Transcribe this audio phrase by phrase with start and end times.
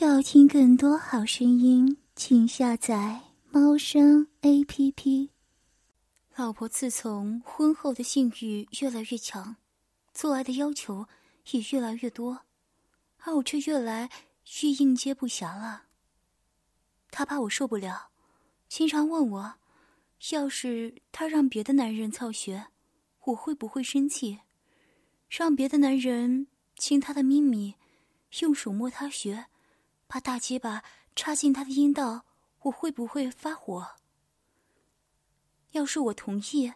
[0.00, 5.30] 要听更多好声音，请下载猫声 A P P。
[6.36, 9.56] 老婆自从婚后的性欲越来越强，
[10.14, 11.08] 做爱的要求
[11.50, 12.42] 也越来越多，
[13.24, 14.08] 而我却越来
[14.62, 15.82] 越应接不暇了。
[17.10, 18.10] 她怕我受不了，
[18.68, 19.54] 经常问我，
[20.30, 22.68] 要是她让别的男人操穴，
[23.24, 24.38] 我会不会生气？
[25.28, 26.46] 让别的男人
[26.76, 27.74] 亲她的咪咪，
[28.42, 29.46] 用手摸她穴。
[30.08, 30.82] 把大鸡巴
[31.14, 32.24] 插进他的阴道，
[32.62, 33.86] 我会不会发火？
[35.72, 36.72] 要是我同意，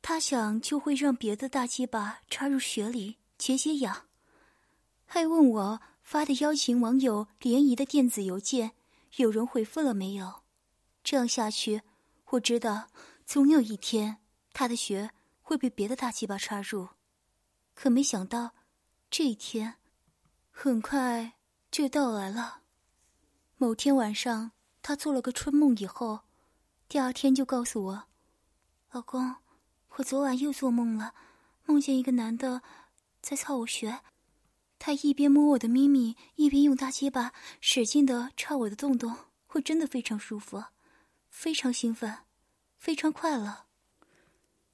[0.00, 4.06] 他想就会让别的大鸡巴插入血里解解痒，
[5.04, 8.72] 还问我发的邀请网友联谊的电子邮件
[9.16, 10.42] 有人回复了没有？
[11.04, 11.82] 这样下去，
[12.30, 12.88] 我知道
[13.26, 14.16] 总有一天
[14.54, 15.10] 他的血
[15.42, 16.88] 会被别的大鸡巴插入，
[17.74, 18.54] 可没想到
[19.10, 19.74] 这一天
[20.50, 21.34] 很快。
[21.74, 22.60] 就到来了。
[23.56, 26.20] 某天晚上，他做了个春梦，以后，
[26.86, 28.04] 第二天就告诉我
[28.92, 29.34] ：“老公，
[29.96, 31.14] 我昨晚又做梦了，
[31.64, 32.62] 梦见一个男的
[33.20, 34.02] 在操我穴。
[34.78, 39.16] 他一边摸我的咪咪，一边用大鸡巴使劲的插我的洞洞。
[39.54, 40.62] 我真的非常舒服，
[41.28, 42.18] 非常兴奋，
[42.78, 43.64] 非常快乐。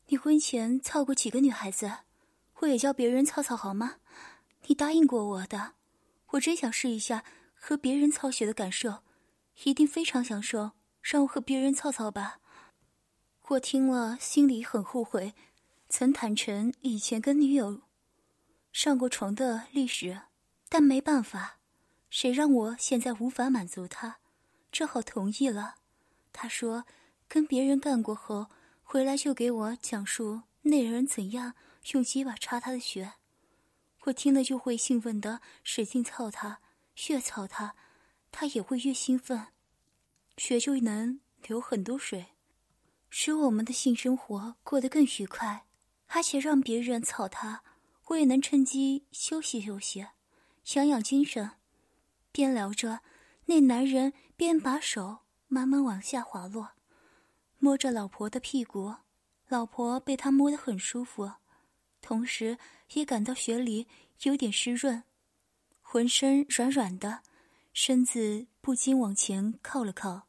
[0.09, 1.91] 你婚前操过几个女孩子？
[2.57, 3.95] 我也教别人操操好吗？
[4.67, 5.77] 你答应过我的。”
[6.31, 9.03] 我真想试一下和别人操血的感受，
[9.64, 10.73] 一定非常享受。
[11.03, 12.41] 让我和别人操操吧。
[13.48, 15.34] 我听了心里很后悔，
[15.89, 17.81] 曾坦诚以前跟女友
[18.70, 20.20] 上过床的历史，
[20.69, 21.58] 但没办法，
[22.11, 24.19] 谁让我现在无法满足他，
[24.70, 25.77] 只好同意了。
[26.33, 26.84] 他说
[27.27, 28.51] 跟别人干过后，
[28.83, 31.55] 回来就给我讲述那人怎样
[31.92, 33.14] 用鸡巴插他的血。
[34.05, 36.61] 我听了就会兴奋的使劲操他，
[37.09, 37.75] 越操他，
[38.33, 39.48] 他也会越兴奋，
[40.37, 42.29] 血就能流很多水，
[43.11, 45.67] 使我们的性生活过得更愉快，
[46.08, 47.63] 而且让别人操他，
[48.07, 50.07] 我也能趁机休息休息，
[50.74, 51.53] 养养精神。
[52.33, 53.01] 边聊着，
[53.47, 56.70] 那男人边把手慢慢往下滑落，
[57.58, 58.95] 摸着老婆的屁股，
[59.48, 61.33] 老婆被他摸得很舒服。
[62.02, 62.58] 同时，
[62.94, 63.86] 也感到血里
[64.22, 65.05] 有点湿润，
[65.80, 67.20] 浑身软软的，
[67.72, 70.27] 身子不禁往前靠了靠。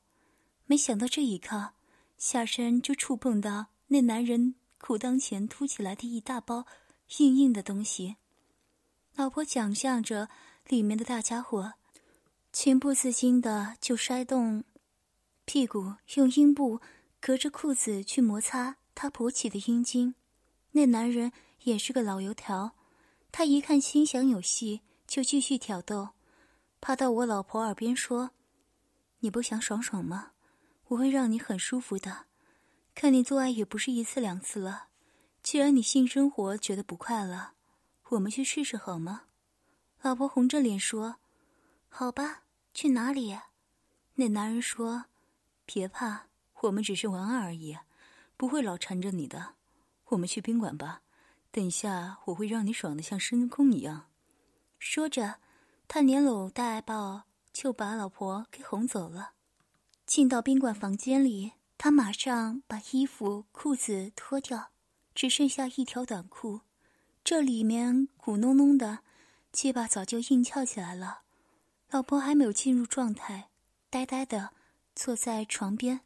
[0.65, 1.73] 没想到这一靠，
[2.17, 6.67] 下身就触碰到那男人裤裆前凸起来的一大包
[7.17, 8.17] 硬硬的东西。
[9.15, 10.29] 老婆想象着
[10.67, 11.73] 里面的大家伙，
[12.51, 14.63] 情不自禁的就摔动
[15.45, 16.79] 屁股，用阴部
[17.19, 20.13] 隔着裤子去摩擦他勃起的阴茎。
[20.73, 21.31] 那男人。
[21.63, 22.75] 也是个老油条，
[23.31, 26.09] 他一看心想有戏，就继续挑逗，
[26.79, 28.31] 趴到我老婆耳边说
[29.19, 30.31] ：“你不想爽爽吗？
[30.88, 32.25] 我会让你很舒服的。
[32.95, 34.88] 看你做爱也不是一次两次了，
[35.44, 37.51] 既然你性生活觉得不快乐，
[38.09, 39.25] 我们去试试好吗？”
[40.01, 41.17] 老婆红着脸说
[41.88, 43.38] ：“好吧，去哪里？”
[44.16, 45.05] 那男人说
[45.66, 46.25] ：“别怕，
[46.61, 47.77] 我们只是玩玩而已，
[48.35, 49.53] 不会老缠着你的。
[50.05, 51.03] 我们去宾馆吧。”
[51.51, 54.06] 等一下，我会让你爽的像深空一样。
[54.79, 55.35] 说着，
[55.88, 59.34] 他连搂带抱就把老婆给哄走了。
[60.06, 64.72] 进到宾馆房间里，他马上把衣服裤子脱掉，
[65.13, 66.62] 只剩下一条短裤。
[67.23, 69.00] 这里面鼓隆隆的，
[69.51, 71.23] 鸡巴早就硬翘起来了。
[71.89, 73.50] 老婆还没有进入状态，
[73.89, 74.51] 呆呆的
[74.95, 76.01] 坐在床边。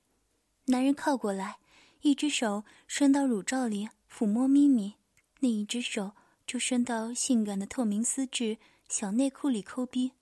[0.66, 1.60] 男人靠过来，
[2.02, 4.96] 一只手伸到乳罩里抚摸咪咪。
[5.40, 6.14] 另一只手
[6.48, 8.58] 就伸到性感的透明丝质
[8.88, 10.14] 小内裤里抠逼。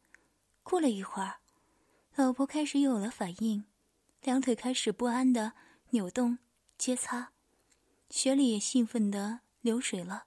[0.64, 1.40] 过了一会儿，
[2.16, 3.66] 老婆开始有了反应，
[4.22, 5.54] 两腿开始不安的
[5.92, 6.38] 扭动、
[6.78, 7.32] 接擦，
[8.10, 10.26] 血里也兴奋的流水了。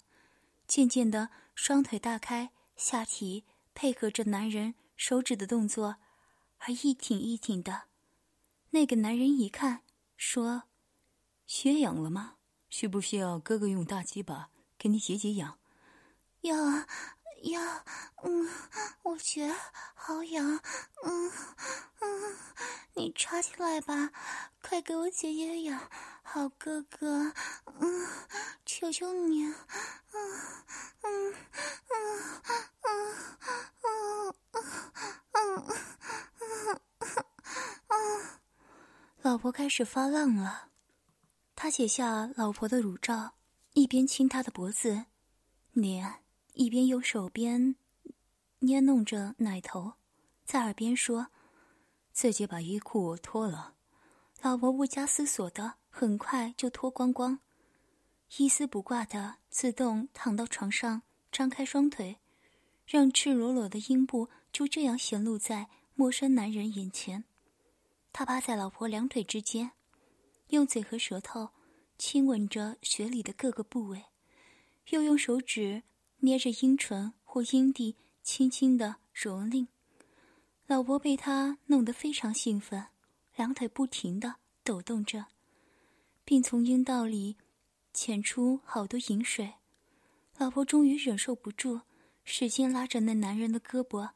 [0.67, 3.45] 渐渐的，双腿大开，下体
[3.75, 5.97] 配合着男人手指的动作，
[6.59, 7.85] 而一挺一挺的。
[8.71, 9.83] 那个男人一看，
[10.17, 10.65] 说
[11.47, 12.37] ：“血痒了吗？
[12.69, 14.51] 需不需要哥哥用大鸡巴？”
[14.87, 15.59] 给你解解痒，
[16.43, 16.57] 要
[17.43, 17.61] 要，
[18.23, 18.49] 嗯，
[19.03, 19.53] 我觉
[19.97, 20.61] 好痒，
[21.03, 21.33] 嗯
[21.99, 22.37] 嗯，
[22.95, 24.13] 你插进来吧，
[24.63, 25.91] 快给我解解痒，
[26.23, 27.33] 好哥哥，
[27.81, 28.07] 嗯，
[28.65, 29.55] 求求你，嗯
[31.03, 31.35] 嗯
[31.91, 32.33] 嗯
[32.85, 33.25] 嗯
[33.73, 34.35] 嗯
[35.33, 35.67] 嗯
[36.53, 36.81] 嗯
[37.89, 38.25] 嗯，
[39.23, 40.69] 老婆开始发浪了，
[41.57, 43.33] 他解下老婆的乳罩。
[43.77, 45.05] 一边亲他的脖子、
[45.73, 46.21] 脸，
[46.55, 47.77] 一边用手边
[48.61, 49.93] 捏弄着奶头，
[50.47, 51.27] 在耳边说
[52.11, 53.75] ：“自己把衣裤脱了。”
[54.41, 57.41] 老婆不加思索的很快就脱光光，
[58.39, 62.17] 一丝不挂的自动躺到床上，张开双腿，
[62.87, 67.25] 让赤裸裸的阴部就这样显露在陌生男人眼前。
[68.11, 69.73] 他趴在老婆两腿之间，
[70.49, 71.51] 用嘴和舌头
[71.99, 74.05] 亲吻着雪里的各个部位，
[74.91, 75.83] 又用手指
[76.19, 79.67] 捏着阴唇或阴蒂，轻轻的蹂躏。
[80.67, 82.87] 老婆被他弄得非常兴奋。
[83.37, 85.27] 两腿不停的抖动着，
[86.25, 87.37] 并从阴道里
[87.93, 89.57] 潜出好多饮水。
[90.39, 91.83] 老婆终于忍受不住，
[92.25, 94.13] 使劲拉着那男人的胳膊，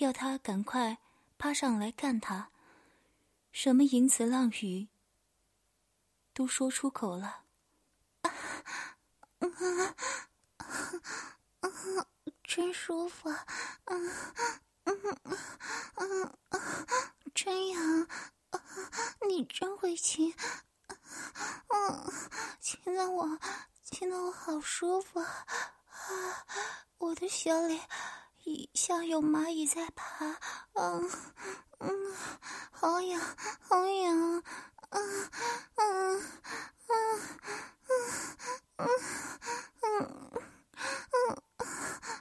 [0.00, 0.98] 要他赶快
[1.38, 2.50] 趴上来干他。
[3.50, 4.88] 什么淫词浪语
[6.34, 7.44] 都说出口了。
[8.22, 8.30] 啊，
[11.60, 11.70] 啊
[12.42, 13.30] 真舒服，
[13.86, 14.10] 嗯
[14.84, 15.28] 嗯嗯
[15.96, 16.36] 嗯，
[17.34, 18.08] 真痒。
[19.26, 20.34] 你真会亲，
[21.68, 22.12] 嗯，
[22.60, 23.38] 亲的我，
[23.82, 25.46] 亲的我好舒服啊！
[26.98, 27.54] 我的血
[28.42, 30.26] 里像有蚂蚁在爬，
[30.74, 31.10] 嗯
[31.78, 32.14] 嗯，
[32.70, 33.20] 好痒，
[33.60, 34.42] 好痒，
[34.92, 35.30] 嗯
[35.76, 36.22] 嗯
[36.88, 37.20] 嗯
[37.86, 37.98] 嗯
[38.76, 38.88] 嗯
[39.82, 39.92] 嗯
[41.12, 41.42] 嗯，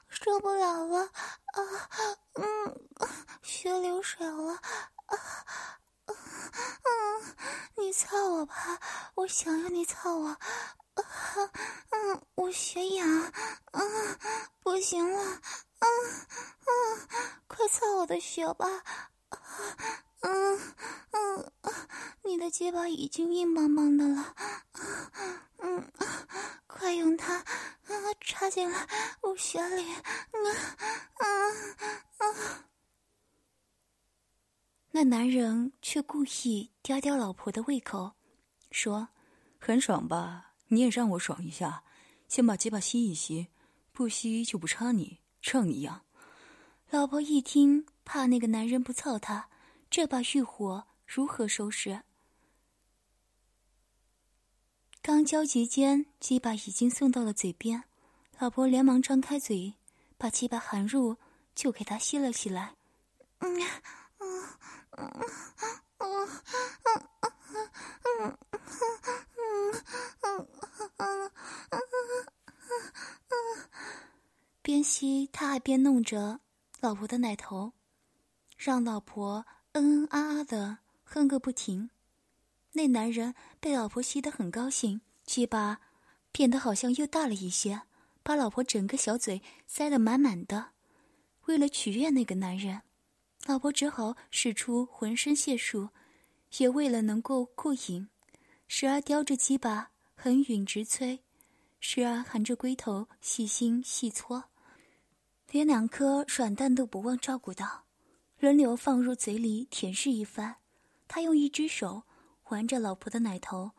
[0.10, 1.10] 受不了了啊！
[2.34, 2.44] 嗯，
[3.44, 5.18] 血流水了啊！
[6.06, 6.14] 嗯，
[7.76, 8.56] 你操我吧，
[9.16, 10.38] 我想要你操我。
[11.90, 13.08] 嗯，我血痒，
[13.74, 14.18] 嗯，
[14.62, 15.24] 不行了，
[15.80, 15.88] 嗯
[16.68, 17.08] 嗯，
[17.48, 18.68] 快操我的血吧。
[20.22, 20.60] 嗯
[21.12, 21.52] 嗯，
[22.24, 24.36] 你的鸡巴已经硬邦邦的了。
[25.58, 25.92] 嗯，
[26.68, 27.44] 快用它
[28.22, 28.88] 插进来
[29.22, 29.94] 我血里。
[29.94, 30.02] 啊
[31.18, 31.26] 啊
[32.18, 32.66] 啊。
[34.92, 38.14] 那男人却故意吊吊老婆的胃口，
[38.72, 39.08] 说
[39.60, 40.54] ：“很爽吧？
[40.68, 41.84] 你也让我爽一下，
[42.28, 43.48] 先把鸡巴吸一吸，
[43.92, 46.06] 不吸就不插你，让你痒。”
[46.92, 49.48] 老婆一听，怕那个男人不操她，
[49.92, 52.04] 这把欲火如何收拾？
[55.02, 57.84] 刚交集间，鸡巴已经送到了嘴边，
[58.40, 59.74] 老婆连忙张开嘴，
[60.18, 61.18] 把鸡巴含入，
[61.54, 62.74] 就给他吸了起来。
[63.40, 63.60] 嗯。
[64.20, 64.46] 嗯
[64.92, 65.12] 嗯
[66.00, 66.30] 嗯
[66.80, 67.10] 嗯
[68.06, 68.38] 嗯
[70.22, 70.48] 嗯
[70.98, 71.32] 嗯
[73.28, 73.70] 嗯
[74.62, 76.40] 边吸他还边弄着
[76.80, 77.74] 老婆的奶头，
[78.58, 81.90] 让老婆嗯嗯啊啊的哼个不停。
[82.74, 85.82] 那男人被老婆吸得很高兴，鸡巴
[86.32, 87.82] 变得好像又大了一些，
[88.24, 90.72] 把老婆整个小嘴塞得满满的。
[91.46, 92.82] 为了取悦那个男人。
[93.48, 95.90] 老婆只好使出浑身解数，
[96.58, 98.08] 也为了能够过瘾，
[98.68, 101.24] 时而叼着鸡巴横吮直催，
[101.80, 104.44] 时而含着龟头细心细搓，
[105.50, 107.86] 连两颗软蛋都不忘照顾到，
[108.42, 110.56] 轮流放入嘴里舔舐一番。
[111.08, 112.06] 他用一只手
[112.42, 113.74] 环着老婆的奶头，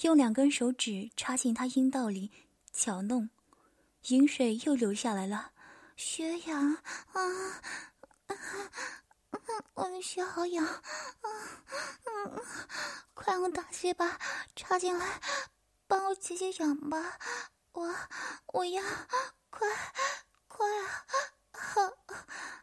[0.00, 2.32] 用两根手指插进她阴道里
[2.72, 3.30] 搅弄，
[4.08, 5.52] 饮水又流下来了，
[5.94, 6.78] 血痒
[7.12, 7.62] 啊！
[9.74, 10.82] 我的血好痒，啊
[12.24, 12.42] 嗯，
[13.14, 14.18] 快用大鸡巴
[14.56, 15.20] 插进来，
[15.86, 17.16] 帮我解解痒吧。
[17.70, 17.94] 我
[18.46, 18.82] 我要
[19.48, 19.68] 快
[20.48, 21.06] 快啊！
[21.52, 21.80] 好，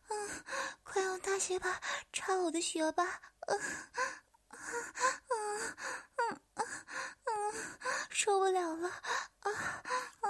[0.10, 0.44] 嗯，
[0.84, 1.82] 快用大鸡巴
[2.14, 3.04] 插我的血吧。
[3.48, 3.60] 嗯
[4.48, 5.76] 嗯
[6.16, 6.66] 嗯嗯
[7.26, 7.54] 嗯，
[8.10, 9.52] 受不了了啊
[10.22, 10.30] 啊！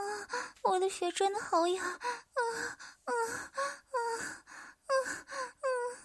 [0.63, 1.99] 我的血真的好痒，啊
[3.03, 3.13] 啊
[3.85, 4.01] 啊
[4.87, 4.93] 啊
[5.61, 5.97] 嗯。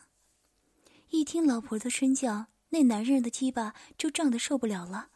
[1.09, 5.09] 一听老婆的声叫，那男人的鸡巴就胀得受不了了，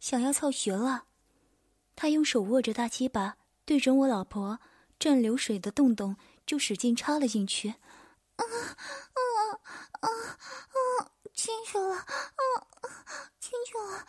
[0.00, 1.04] 想要操穴了。
[1.94, 4.58] 他用手握着大鸡巴，对准我老婆
[4.98, 7.68] 正流水的洞洞，就使劲插了进去。
[8.34, 9.07] 啊啊
[10.00, 11.10] 啊啊！
[11.34, 12.04] 进去了，啊，
[13.38, 14.04] 进去了，啊，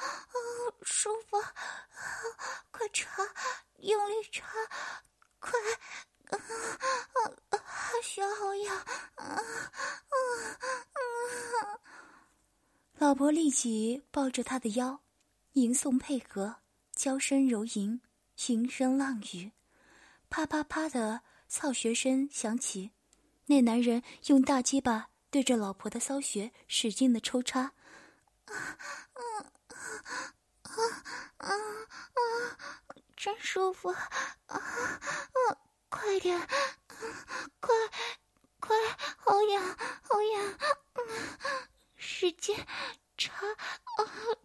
[0.84, 1.54] 舒服，啊
[2.72, 3.24] 快插，
[3.78, 4.48] 用力插，
[5.40, 5.52] 快，
[6.32, 6.40] 啊
[7.50, 7.60] 啊！
[8.04, 8.76] 血好痒，
[9.16, 9.36] 啊啊
[10.94, 11.80] 啊！
[12.98, 15.02] 老婆立即抱着他的腰，
[15.54, 16.58] 吟诵配合，
[16.94, 18.02] 娇声柔吟，
[18.36, 19.52] 情声浪语，
[20.30, 22.92] 啪啪啪的操穴声响起。
[23.46, 28.54] 那男人用大鸡巴对着老婆的骚穴使劲的抽插，啊
[29.14, 29.22] 啊
[30.64, 30.72] 啊
[31.38, 31.50] 啊啊！
[33.16, 34.00] 真舒服，啊
[34.48, 34.58] 啊！
[35.90, 36.40] 快点，
[37.60, 37.76] 快
[38.60, 38.76] 快，
[39.18, 40.58] 好痒，好痒，
[41.96, 42.56] 使劲
[43.18, 43.32] 插，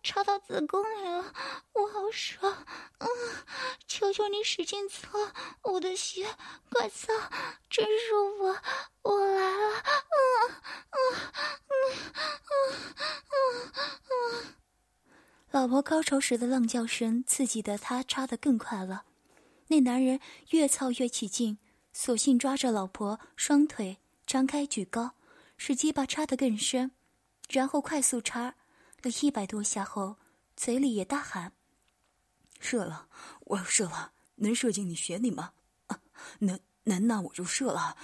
[0.02, 1.32] 插到子宫里了，
[1.72, 2.66] 我好爽，
[2.98, 3.08] 嗯，
[3.86, 6.36] 求求你使劲搓我的血，
[6.70, 7.12] 快操，
[7.70, 8.56] 真舒服，
[9.02, 10.50] 我来了，嗯
[10.90, 10.98] 嗯
[11.68, 11.74] 嗯
[12.50, 12.52] 嗯
[13.30, 13.72] 嗯
[14.10, 14.54] 嗯。
[15.54, 19.04] 老婆高潮时的浪叫声刺激的他插得更快了，
[19.68, 20.18] 那男人
[20.50, 21.58] 越操越起劲，
[21.92, 25.12] 索性抓着老婆双腿张开举高，
[25.56, 26.90] 使鸡巴插得更深，
[27.49, 28.56] 然后快速插
[29.00, 30.16] 了一百多下后，
[30.56, 31.52] 嘴里也大喊
[32.58, 33.06] ：“射了，
[33.42, 35.52] 我要射了，能射进你血里吗？
[36.40, 37.96] 能能，那我就射了。”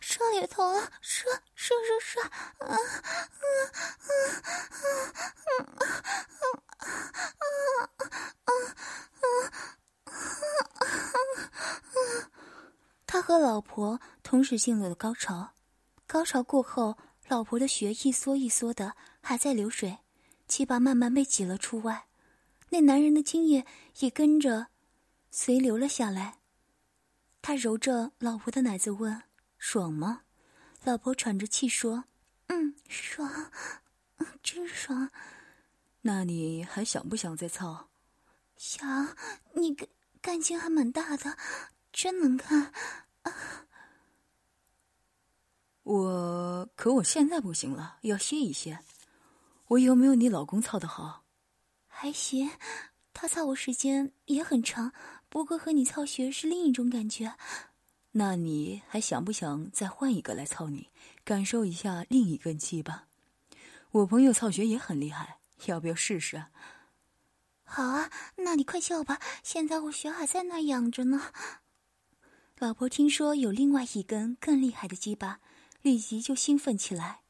[0.00, 2.20] 射里头了，射射射射，
[2.60, 2.76] 嗯嗯
[4.04, 4.12] 嗯
[5.48, 5.94] 嗯嗯
[8.44, 8.74] 嗯
[10.80, 10.90] 嗯
[11.94, 12.30] 嗯
[13.06, 15.54] 他和老婆同时进入了高潮，
[16.06, 16.96] 高潮过后，
[17.28, 19.98] 老婆的血一缩一缩的，还在流水，
[20.46, 22.06] 鸡巴慢慢被挤了出外，
[22.70, 23.64] 那男人的精液
[23.98, 24.68] 也跟着
[25.30, 26.38] 随流了下来。
[27.40, 29.22] 他揉着老婆的奶子问。
[29.58, 30.22] 爽吗？
[30.84, 32.04] 老婆喘着气说
[32.46, 33.50] ：“嗯，爽，
[34.42, 35.10] 真爽。
[36.02, 37.88] 那你还想不想再操？
[38.56, 39.16] 想。
[39.54, 39.88] 你干
[40.22, 41.36] 干劲还蛮大的，
[41.92, 42.72] 真能干。
[45.82, 48.78] 我可我现在不行了，要歇一歇。
[49.66, 51.24] 我有没有你老公操的好？
[51.88, 52.50] 还行，
[53.12, 54.92] 他操我时间也很长，
[55.28, 57.34] 不过和你操学是另一种感觉。”
[58.18, 60.88] 那你还想不想再换一个来操你，
[61.24, 63.06] 感受一下另一根鸡巴？
[63.92, 66.46] 我朋友操学也很厉害，要不要试试？
[67.62, 71.30] 好啊，那你快叫吧，现在我学还在那养着呢。
[72.58, 75.38] 老婆听说有另外一根更厉害的鸡巴，
[75.80, 77.20] 立即就兴奋起来。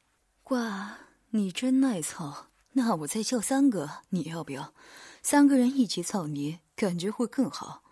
[0.45, 0.97] 哇，
[1.29, 2.47] 你真耐操！
[2.71, 4.73] 那我再叫三个，你要不要？
[5.21, 7.83] 三个人一起操你，感觉会更好。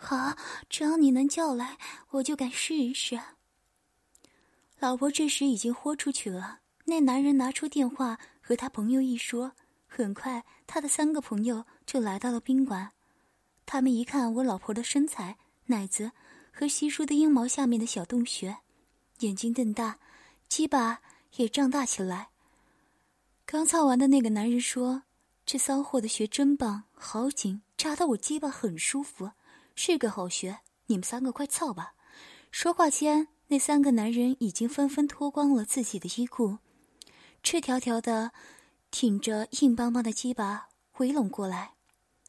[0.00, 0.36] 好，
[0.70, 1.76] 只要你能叫来，
[2.10, 3.20] 我就敢试一试。
[4.78, 6.60] 老婆这时已经豁出去了。
[6.84, 9.52] 那男人拿出电话和他朋友一说，
[9.88, 12.92] 很快他的三个朋友就来到了宾馆。
[13.66, 15.36] 他们一看我老婆的身材、
[15.66, 16.12] 奶子
[16.52, 18.58] 和稀疏的阴毛下面的小洞穴，
[19.18, 19.98] 眼睛瞪大，
[20.48, 21.00] 鸡巴
[21.34, 22.28] 也胀大起来。
[23.44, 25.02] 刚操完的那个男人说
[25.44, 29.32] ：“这骚货的穴真棒，好紧，扎得我鸡巴很舒服。”
[29.80, 31.94] 是个好穴，你们三个快操吧！
[32.50, 36.58] 说话间，那三个男人已经纷纷脱光了自己的衣裤，
[37.44, 38.32] 赤条条的
[38.90, 41.74] 挺着硬邦邦的鸡巴围拢过来。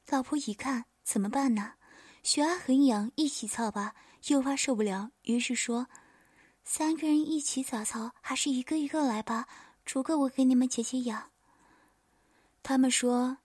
[0.09, 1.73] 老婆一看，怎么办呢？
[2.21, 3.95] 血压很痒，一起操吧，
[4.27, 5.87] 又怕受不了，于是说
[6.63, 8.11] ：“三个人一起咋操？
[8.21, 9.47] 还是一个一个来吧，
[9.83, 11.31] 逐个我给你们解解痒。”
[12.61, 13.39] 他们说：“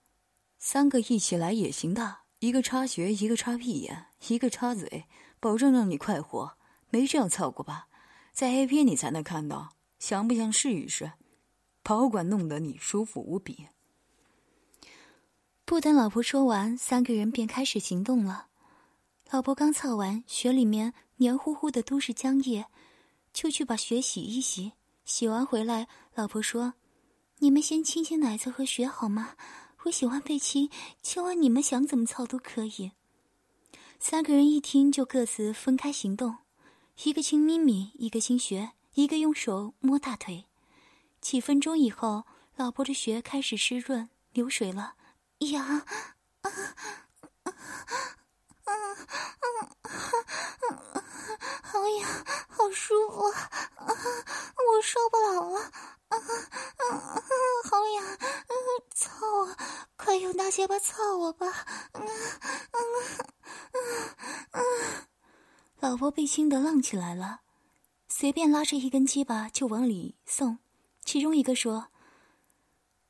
[0.59, 5.05] 三个一起来也行的。”一个插穴，一个插屁眼，一个插嘴，
[5.39, 6.57] 保证让你快活。
[6.89, 7.87] 没这样操过吧？
[8.31, 9.69] 在 A 片你才能看到。
[9.97, 11.13] 想不想试一试？
[11.81, 13.67] 保管弄得你舒服无比。
[15.63, 18.47] 不等老婆说完，三个人便开始行动了。
[19.31, 22.65] 老婆刚操完，血里面黏糊糊的都是浆液，
[23.33, 24.73] 就去把血洗一洗。
[25.05, 26.73] 洗完回来，老婆说
[27.39, 29.35] ：“你们先清清奶子和血好吗？”
[29.85, 30.69] 我喜欢被亲，
[31.03, 32.91] 千万你们想怎么操都可以。
[33.99, 36.37] 三个人一听就各自分开行动，
[37.03, 40.45] 一个亲咪咪，一个亲穴，一个用手摸大腿。
[41.21, 42.23] 几分钟以后，
[42.55, 44.95] 老婆的穴开始湿润流水了，
[45.39, 45.63] 痒，
[51.61, 52.09] 好痒，
[52.49, 53.49] 好舒服啊，
[53.85, 55.71] 我受不了了。
[56.07, 56.21] 啊啊！
[57.69, 58.03] 好痒，
[58.93, 59.55] 操我！
[60.55, 61.47] 结巴操我吧！
[61.47, 62.79] 啊啊啊
[64.51, 64.61] 啊！
[65.81, 67.41] 老婆被亲得浪起来了，
[68.07, 70.59] 随便拉着一根鸡巴就往里送。
[71.03, 71.87] 其中一个说：“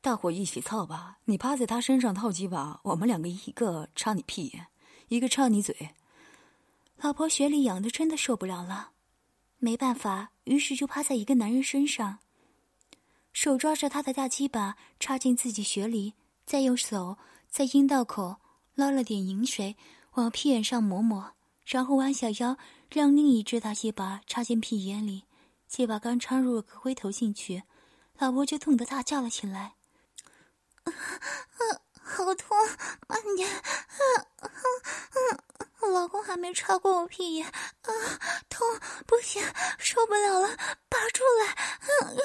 [0.02, 1.20] 大伙一起操吧！
[1.26, 4.66] 你趴在他身上套鸡巴，我们两个一个插你屁眼，
[5.10, 5.92] 一个插你嘴。”
[6.98, 8.94] 老婆血里痒的真的受不了了，
[9.60, 12.18] 没办法，于是就趴在一个男人身上。
[13.32, 17.20] 手抓着他的大鸡巴插进自己血里，再用手
[17.56, 18.36] 在阴道口
[18.74, 19.78] 捞了点饮水
[20.16, 21.32] 往屁眼上抹抹，
[21.64, 22.58] 然后弯下腰
[22.90, 25.24] 让另一只大鸡巴插进屁眼里。
[25.66, 27.64] 鸡巴刚插入个龟头进去，
[28.18, 29.76] 老婆就痛得大叫了起来
[30.84, 30.92] ：“啊
[31.94, 32.58] 好痛！
[33.08, 33.50] 慢点！
[33.50, 33.62] 啊
[35.94, 37.92] 老公还没插过我屁眼，啊，
[38.50, 38.68] 痛，
[39.08, 39.42] 不行，
[39.80, 40.50] 受不了了，
[40.90, 41.56] 拔出来！
[42.04, 42.18] 嗯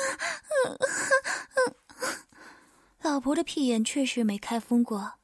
[0.66, 0.76] 嗯
[1.54, 1.74] 嗯
[2.08, 2.16] 嗯。
[3.02, 5.19] 老婆的屁眼确实没开封过，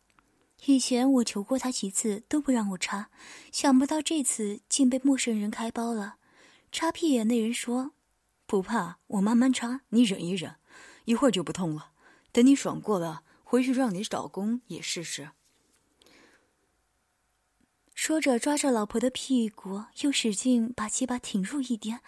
[0.66, 3.08] 以前我求过他几次都不让我插，
[3.52, 6.16] 想不到这次竟被陌生人开包了。
[6.72, 7.92] 插屁眼那人说
[8.46, 10.56] ：“不怕，我慢慢插，你忍一忍，
[11.04, 11.92] 一会儿就不痛了。
[12.32, 15.30] 等你爽过了，回去让你老公也试试。”
[17.94, 22.00] 说着，抓着老婆的屁股，又使劲把鸡巴挺入一点。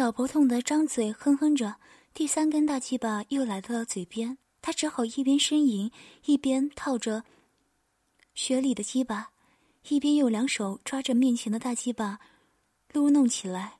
[0.00, 1.76] 老婆痛得张嘴哼哼着，
[2.14, 5.92] 第三根大鸡巴又来到了嘴边，她只好一边呻吟，
[6.24, 7.22] 一边套着
[8.32, 9.32] 雪里的鸡巴，
[9.90, 12.18] 一边用两手抓着面前的大鸡巴
[12.94, 13.74] 撸弄起来。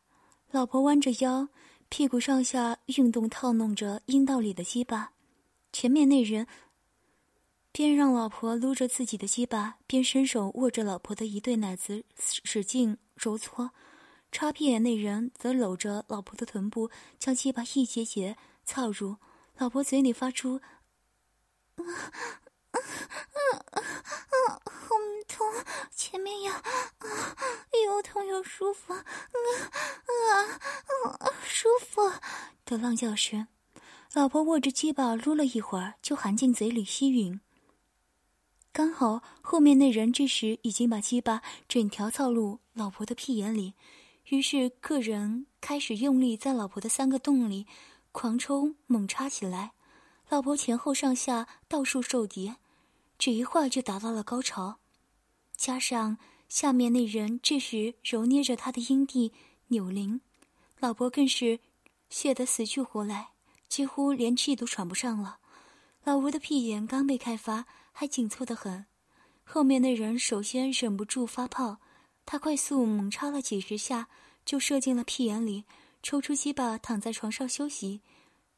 [0.51, 1.49] 老婆弯着腰。
[1.89, 5.13] 屁股上下运动，套弄着阴道里的鸡巴。
[5.73, 6.47] 前面那人
[7.73, 13.71] 边让老婆撸着自己的鸡巴，边伸手握着老婆的一对奶子，使劲揉搓。
[14.33, 19.17] 插屁眼那人则搂着老婆的臀部，将鸡巴一节节操入。
[19.59, 20.61] 老婆嘴里发出
[21.77, 21.85] “啊
[22.71, 22.79] 啊
[23.33, 24.97] 啊啊”，好
[25.29, 25.47] 痛，
[25.91, 26.63] 前面呀，
[26.99, 27.37] 啊，
[27.87, 29.05] 又痛又舒服，啊
[31.13, 31.31] 啊。
[31.45, 32.11] 舒服
[32.65, 33.49] 的浪叫声，
[34.15, 37.41] 老婆握着鸡巴撸了一会儿，就含进嘴里吸吮。
[38.73, 43.75] 刚好后面那人这时已经把鸡巴整条操入老婆的屁眼里，
[44.31, 47.67] 于是个人开始用力在老婆的三个洞里
[48.13, 49.73] 狂抽猛插起来。
[50.29, 52.55] 老婆前后上下到处受敌，
[53.19, 54.79] 只一会儿就达到了高潮。
[55.57, 56.17] 加上
[56.49, 59.33] 下面那人这时揉捏着他的阴蒂
[59.69, 60.21] 扭铃。
[60.79, 61.59] 老婆更是
[62.09, 63.31] 泄得死去活来，
[63.69, 65.39] 几乎连气都喘不上了。
[66.05, 68.87] 老吴的屁眼刚被开发，还紧凑得很。
[69.43, 71.79] 后面那人首先忍不住发泡，
[72.25, 74.09] 他快速猛插了几十下，
[74.45, 75.65] 就射进了屁眼里，
[76.03, 78.03] 抽出鸡巴躺在床上休息。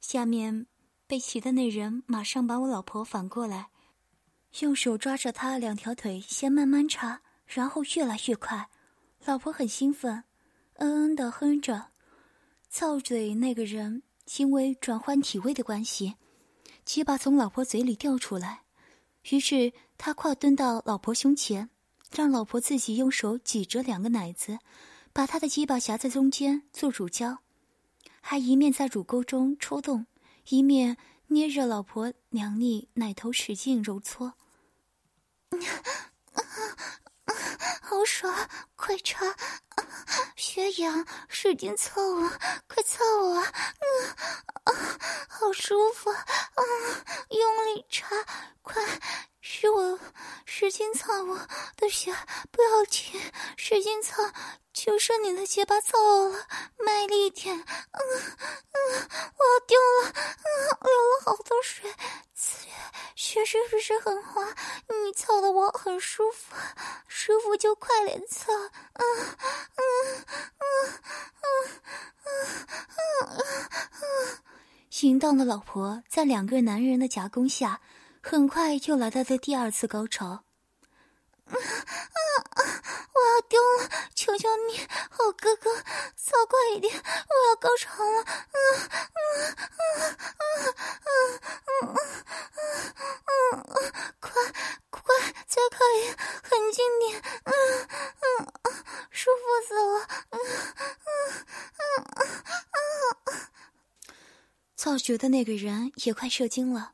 [0.01, 0.66] 下面
[1.07, 3.70] 被骑的那人马上把我老婆反过来，
[4.61, 8.68] 用手抓着她两条腿，先慢慢插，然后越来越快。
[9.25, 10.25] 老婆很兴奋，
[10.75, 11.92] 嗯嗯的哼着。
[12.68, 14.03] 操嘴那个人
[14.38, 16.16] 因为转换体位的关系，
[16.85, 18.62] 鸡巴从老婆嘴里掉出来，
[19.31, 21.70] 于是他跨蹲到老婆胸前，
[22.12, 24.59] 让老婆自己用手挤着两个奶子，
[25.12, 27.38] 把他的鸡巴夹在中间做乳胶，
[28.20, 30.07] 还一面在乳沟中抽动，
[30.48, 30.96] 一面
[31.29, 34.35] 捏着老婆娘腻奶头使劲揉搓。
[37.81, 38.35] 好爽，
[38.75, 39.25] 快插！
[40.37, 42.29] 血痒，使劲操我，
[42.66, 43.37] 快操我！
[43.37, 44.09] 嗯，
[44.64, 44.98] 啊，
[45.29, 46.11] 好舒服！
[46.11, 46.62] 啊，
[47.31, 48.09] 用力插，
[48.62, 48.83] 快，
[49.44, 49.98] 是我
[50.46, 51.37] 使劲操我
[51.76, 52.14] 的血，
[52.52, 53.20] 不要停，
[53.57, 54.22] 使劲操，
[54.72, 56.46] 就剩你的结巴操了，
[56.78, 57.59] 卖力点！
[57.59, 60.12] 嗯嗯，我要丢了！
[60.12, 60.48] 嗯，
[60.85, 61.92] 流了好多水。
[63.16, 64.44] 血是不是很滑？
[64.88, 66.55] 你操的我很舒服，
[67.09, 68.52] 舒服就快点操！
[68.52, 69.02] 嗯
[69.76, 70.24] 嗯
[70.59, 71.00] 嗯
[71.42, 71.83] 嗯
[72.22, 72.46] 嗯
[73.26, 73.38] 嗯
[74.02, 74.38] 嗯！
[75.00, 77.81] 淫荡的老婆在两个男人的夹攻下，
[78.22, 80.44] 很快就来到了第二次高潮。
[81.46, 82.62] 啊啊！
[83.14, 83.90] 我要丢了！
[84.14, 84.78] 求求你，
[85.11, 85.74] 好哥哥，
[86.16, 86.94] 操快一点！
[86.94, 87.02] 我
[87.48, 88.22] 要高潮了！
[88.22, 89.82] 啊啊啊
[90.38, 91.11] 啊啊啊
[92.56, 92.61] 啊
[93.26, 93.66] 啊！
[94.20, 94.30] 快
[94.88, 95.02] 快，
[95.46, 97.20] 再快一点，狠劲点！
[97.44, 97.52] 嗯
[98.22, 98.46] 嗯，
[99.11, 100.08] 舒服死了！
[100.30, 101.11] 嗯嗯
[101.76, 102.74] 嗯嗯
[103.26, 103.30] 嗯。
[104.76, 106.92] 造血的那个人也快射精了，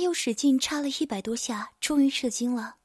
[0.00, 2.76] 又使劲插了一百多下，终于射精了。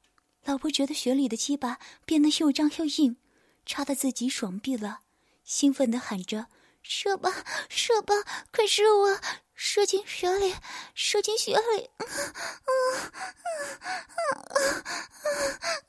[0.44, 3.16] 老婆觉得血里的鸡巴变得又胀又硬，
[3.64, 5.00] 插的自己爽毙了，
[5.44, 6.46] 兴奋地喊着
[6.82, 8.14] ：“射吧，射吧，
[8.52, 9.20] 快射我，
[9.54, 10.54] 射进血里，
[10.94, 13.80] 射进血里！”嗯嗯
[14.28, 14.84] 嗯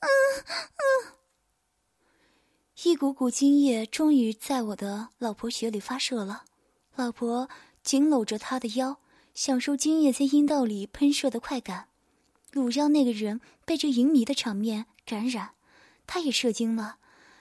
[0.00, 0.08] 嗯
[0.76, 1.12] 嗯
[2.82, 6.44] 一股股精液终于在我的老婆血里发射了，
[6.94, 7.48] 老婆
[7.82, 8.98] 紧搂着他的腰，
[9.38, 11.86] 享受精液在阴道里喷射的快感。
[12.50, 15.50] 鲁让那个人被这淫靡的场面感染，
[16.08, 16.96] 他也射精了，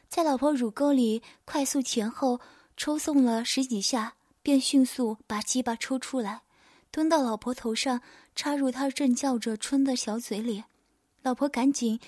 [0.08, 2.40] 在老婆乳沟里快速前后
[2.76, 6.44] 抽送了十几下，便迅速把鸡巴抽出来，
[6.92, 8.00] 蹲到老婆头上，
[8.36, 10.66] 插入她正叫着春的小嘴里。
[11.24, 12.00] 老婆赶紧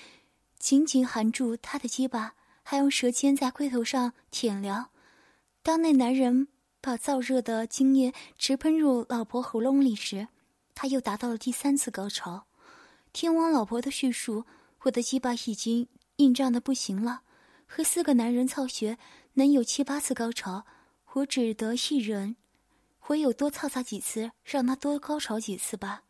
[0.56, 4.90] 紧紧含住他的鸡巴，还用舌尖在龟头上舔撩。
[5.64, 6.46] 当那男人
[6.80, 10.28] 把燥热的精液直喷入老婆喉咙里时，
[10.74, 12.46] 他又达到了第三次高潮。
[13.12, 14.44] 听完老婆的叙述，
[14.82, 17.22] 我的鸡巴已经硬胀的不行了。
[17.66, 18.98] 和四个男人操穴
[19.34, 20.64] 能有七八次高潮，
[21.12, 22.36] 我只得一人，
[23.08, 26.02] 唯有多操他几次，让他多高潮几次吧。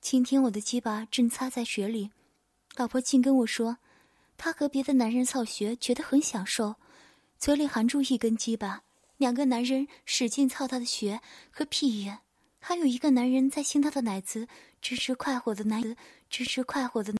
[0.00, 2.10] 今天我的鸡巴正擦在雪里，
[2.76, 3.78] 老婆竟跟我说，
[4.36, 6.74] 她和别的男人操穴觉得很享受，
[7.38, 8.82] 嘴里含住一根鸡巴。
[9.24, 12.18] 两个男人使劲操他的穴和屁眼，
[12.58, 14.46] 还有一个男人在亲他的奶子，
[14.82, 15.96] 真是快活的男子，
[16.28, 17.14] 真是快活的。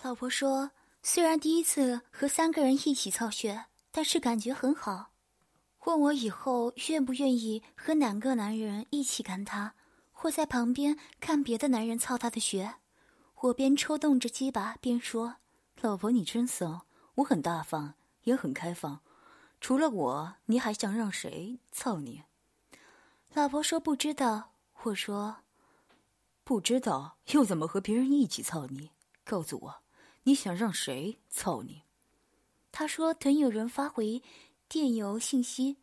[0.00, 0.70] 老婆说，
[1.02, 5.10] 虽然第一次和三个人一起操穴，但是感觉很好。
[5.86, 9.74] 问我以后愿不愿意和两个男人一起干他，
[10.12, 12.76] 或在旁边看别的男人操他的穴。
[13.40, 15.38] 我边抽动着鸡巴边说
[15.82, 19.00] ：“老婆，你真骚，我很大方，也很开放。”
[19.64, 22.22] 除了我，你还想让谁操你？
[23.32, 24.50] 老婆说不知道。
[24.82, 25.36] 我说
[26.44, 28.90] 不知道，又怎么和别人一起操你？
[29.24, 29.76] 告诉我，
[30.24, 31.80] 你想让谁操你？
[32.72, 34.22] 他说等有人发回
[34.68, 35.78] 电邮信息，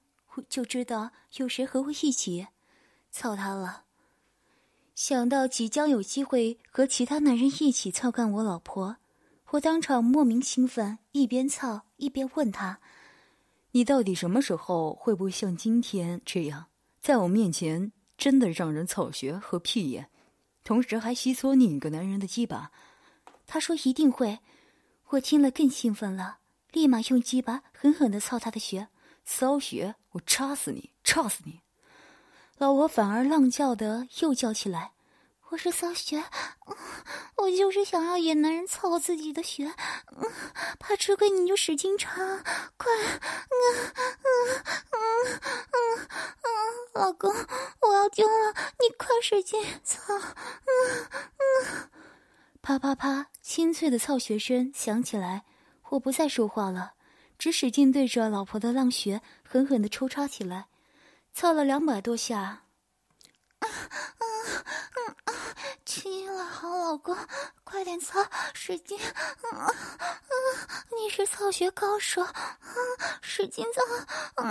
[0.47, 2.49] 就知道有谁和我一起
[3.09, 3.85] 操他了。
[4.93, 8.97] 想到即将有机会和其他男人一起操干我老婆，
[9.49, 12.79] 我当场莫名兴奋，一边操一边问他。
[13.71, 16.65] 你到底什么时候会不会像今天这样，
[16.99, 20.09] 在我面前真的让人草穴和屁眼，
[20.63, 22.71] 同时还吸搓另一个男人的鸡巴？
[23.47, 24.39] 他说一定会。
[25.09, 26.39] 我听了更兴奋了，
[26.71, 28.87] 立马用鸡巴狠狠的操他的穴，
[29.25, 29.95] 骚穴！
[30.11, 31.59] 我插死你，插死你！
[32.57, 34.91] 老婆反而浪叫的又叫起来。
[35.51, 36.23] 我是骚穴，
[37.35, 39.69] 我就是想要野男人操自己的穴，
[40.79, 42.15] 怕吃亏你就使劲插，
[42.77, 44.31] 快，嗯嗯
[44.91, 46.07] 嗯嗯
[46.41, 46.49] 嗯，
[46.93, 47.29] 老公，
[47.81, 51.89] 我要丢了，你快使劲操，嗯嗯，
[52.61, 55.43] 啪啪啪，清脆的操穴声响起来，
[55.89, 56.93] 我不再说话了，
[57.37, 60.67] 只使劲对着老婆的浪穴狠狠的抽插起来，
[61.33, 62.63] 操了两百多下。
[65.93, 67.13] 亲了，好老公，
[67.65, 68.97] 快点操，使劲！
[68.97, 69.73] 嗯嗯，
[70.97, 72.77] 你是操学高手，嗯，
[73.21, 73.81] 使劲操，
[74.37, 74.49] 嗯，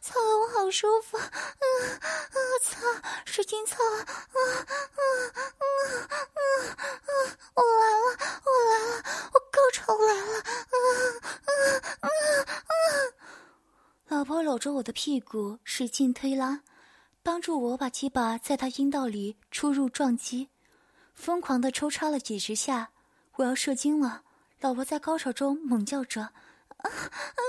[0.00, 2.78] 操的我好舒服，嗯嗯，操，
[3.24, 8.06] 使劲操，嗯嗯嗯嗯嗯，我来了，
[8.44, 10.76] 我来了，我高潮来了，嗯
[11.46, 12.10] 嗯嗯
[12.46, 13.12] 嗯，
[14.06, 16.60] 老婆搂着我的屁股，使劲推拉。
[17.24, 20.48] 帮助我把鸡巴在他阴道里出入撞击，
[21.16, 22.92] 疯狂的抽插了几十下，
[23.36, 24.22] 我要射精了。
[24.60, 26.22] 老婆在高潮中猛叫着
[26.76, 27.42] ：“啊啊，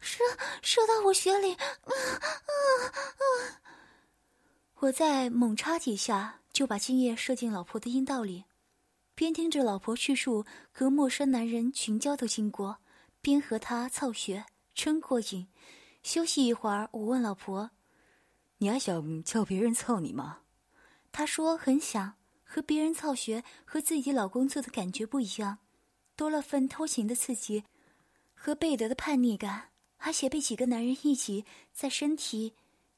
[0.00, 0.24] 射
[0.62, 2.26] 射到我血里！”啊啊
[2.88, 3.22] 啊！
[4.80, 8.44] 我再猛插几下，就把精液射进老婆的阴道里，
[9.14, 12.78] 边听着老婆叙述和陌生男人群交的经过，
[13.20, 14.44] 边和他操穴，
[14.74, 15.46] 真过瘾。
[16.02, 17.70] 休息一会儿，我问老婆。
[18.58, 20.40] 你还想叫别人操你吗？
[21.12, 22.14] 他说很想
[22.52, 25.56] 和别人操学，和自己老公做的感觉不一样，
[26.14, 27.64] 多了份偷情的刺激
[28.34, 32.52] 和贝德的叛逆感，而且被几个男人一起在身体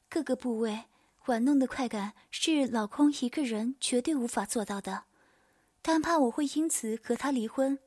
[0.09, 0.83] 各个部位
[1.27, 5.05] 玩弄的快感，是老公一个人绝对无法做到的。
[5.81, 7.79] 但怕我会因此和他离婚，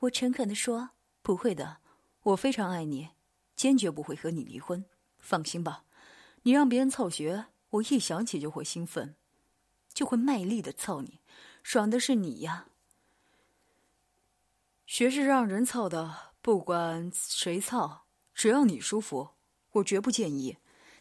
[0.00, 0.90] 我诚恳地说
[1.22, 1.78] ：“不会的，
[2.24, 3.08] 我非常爱你，
[3.56, 4.84] 坚决不会和你离婚，
[5.18, 5.84] 放心吧。”
[6.44, 9.16] 你让别人操学，我一想起就会兴奋，
[9.94, 11.20] 就会卖力的操你，
[11.62, 12.66] 爽的是你呀。
[14.84, 18.02] 学是让人操的，不管谁操，
[18.34, 19.30] 只要你舒服，
[19.72, 20.58] 我绝不建议，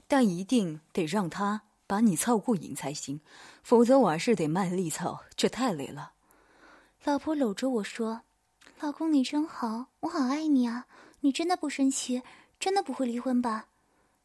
[0.08, 3.20] 但一定得让他把你操过瘾才行，
[3.64, 6.14] 否则我还是得卖力操，这太累了。
[7.04, 8.22] 老婆搂着我说
[8.80, 10.88] ：“老公，你真好，我好爱你啊！
[11.20, 12.22] 你真的不生气，
[12.60, 13.68] 真的不会离婚吧？”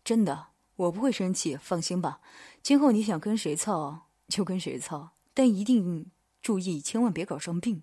[0.05, 0.49] 真的。
[0.77, 2.21] 我不会生气，放心吧。
[2.63, 6.11] 今后你想跟谁操就跟谁操，但一定
[6.41, 7.83] 注意，千万别搞上病。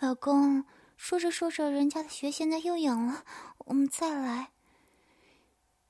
[0.00, 0.64] 老公，
[0.96, 3.24] 说着说着，人家的血现在又痒了，
[3.58, 4.50] 我们再来。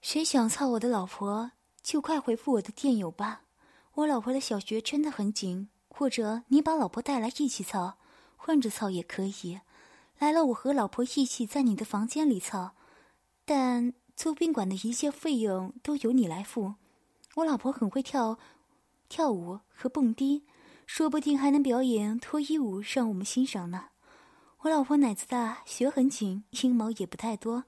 [0.01, 1.51] 谁想操我的老婆，
[1.83, 3.43] 就快回复我的电邮吧。
[3.95, 7.99] 我老婆的小穴真的很紧，或者你把老婆带来一起操，
[8.37, 9.61] 换着操也可以。
[10.19, 12.75] 来了，我和老婆一起在你的房间里操，
[13.45, 13.95] 但。
[14.17, 16.77] 租宾馆的一切费用都由你来付，
[17.35, 18.39] 我老婆很会跳，
[19.09, 20.45] 跳舞和蹦迪，
[20.87, 23.87] 说不定还能表演脱衣舞让我们欣赏呢。
[24.61, 27.65] 我老婆奶子大，学很紧，阴毛也不太多，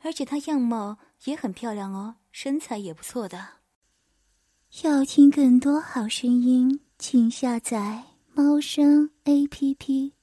[0.00, 3.60] 而且她样貌也很漂亮哦，身材也不错的。
[4.82, 10.14] 要听更多好声音，请下载猫声 A P P。